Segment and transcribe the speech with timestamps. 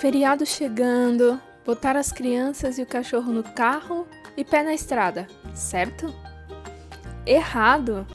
[0.00, 6.10] Feriado chegando, botar as crianças e o cachorro no carro e pé na estrada, certo?
[7.26, 8.06] Errado!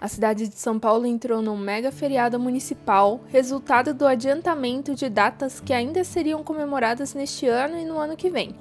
[0.00, 5.60] A cidade de São Paulo entrou num mega feriado municipal, resultado do adiantamento de datas
[5.60, 8.56] que ainda seriam comemoradas neste ano e no ano que vem.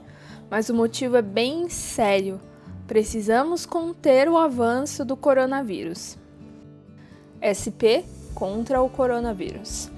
[0.52, 2.40] Mas o motivo é bem sério.
[2.86, 6.16] Precisamos conter o avanço do coronavírus.
[7.42, 8.06] SP
[8.36, 9.90] contra o coronavírus.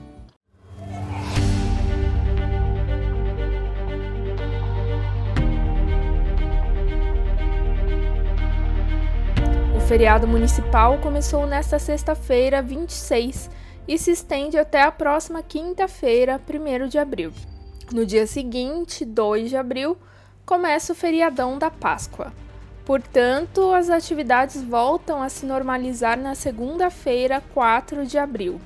[9.91, 13.49] Feriado municipal começou nesta sexta-feira, 26,
[13.85, 17.33] e se estende até a próxima quinta-feira, 1 de abril.
[17.91, 19.97] No dia seguinte, 2 de abril,
[20.45, 22.31] começa o feriadão da Páscoa.
[22.85, 28.61] Portanto, as atividades voltam a se normalizar na segunda-feira, 4 de abril.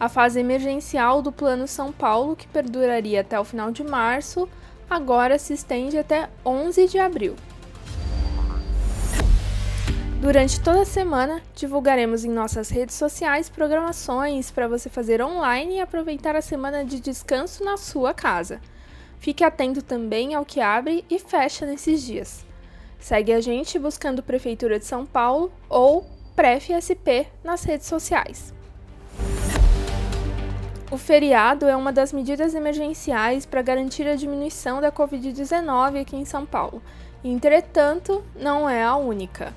[0.00, 4.48] A fase emergencial do Plano São Paulo, que perduraria até o final de março,
[4.90, 7.36] agora se estende até 11 de abril.
[10.22, 15.80] Durante toda a semana, divulgaremos em nossas redes sociais programações para você fazer online e
[15.80, 18.60] aproveitar a semana de descanso na sua casa.
[19.18, 22.46] Fique atento também ao que abre e fecha nesses dias.
[23.00, 26.06] Segue a gente buscando Prefeitura de São Paulo ou
[26.36, 28.54] PrefSP nas redes sociais.
[30.88, 36.24] O feriado é uma das medidas emergenciais para garantir a diminuição da Covid-19 aqui em
[36.24, 36.80] São Paulo.
[37.24, 39.52] Entretanto, não é a única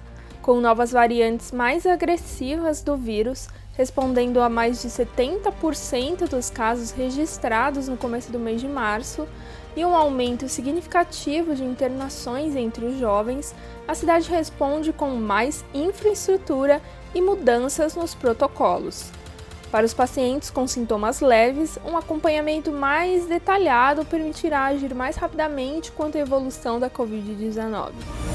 [0.46, 7.88] com novas variantes mais agressivas do vírus, respondendo a mais de 70% dos casos registrados
[7.88, 9.28] no começo do mês de março,
[9.76, 13.56] e um aumento significativo de internações entre os jovens,
[13.88, 16.80] a cidade responde com mais infraestrutura
[17.16, 19.12] e mudanças nos protocolos.
[19.72, 26.20] Para os pacientes com sintomas leves, um acompanhamento mais detalhado permitirá agir mais rapidamente quanto
[26.20, 28.35] à evolução da Covid-19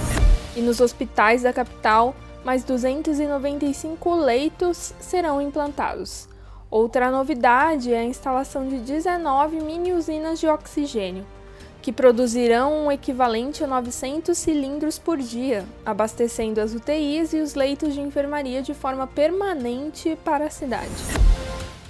[0.61, 2.15] e nos hospitais da capital,
[2.45, 6.29] mais 295 leitos serão implantados.
[6.71, 11.27] Outra novidade é a instalação de 19 mini usinas de oxigênio,
[11.81, 17.95] que produzirão um equivalente a 900 cilindros por dia, abastecendo as UTIs e os leitos
[17.95, 20.91] de enfermaria de forma permanente para a cidade.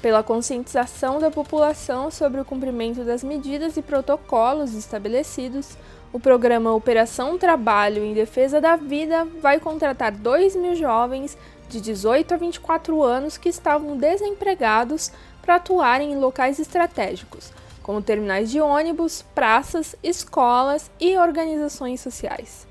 [0.00, 5.76] Pela conscientização da população sobre o cumprimento das medidas e protocolos estabelecidos,
[6.12, 11.38] o programa Operação Trabalho em Defesa da Vida vai contratar 2 mil jovens
[11.68, 18.50] de 18 a 24 anos que estavam desempregados para atuarem em locais estratégicos, como terminais
[18.50, 22.66] de ônibus, praças, escolas e organizações sociais.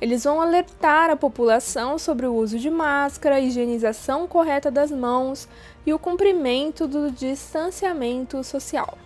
[0.00, 5.48] Eles vão alertar a população sobre o uso de máscara, higienização correta das mãos
[5.86, 8.98] e o cumprimento do distanciamento social.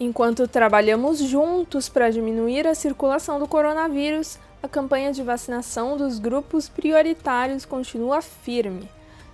[0.00, 6.68] Enquanto trabalhamos juntos para diminuir a circulação do coronavírus, a campanha de vacinação dos grupos
[6.68, 8.88] prioritários continua firme.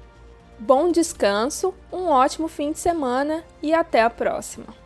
[0.58, 4.83] Bom descanso, um ótimo fim de semana e até a próxima!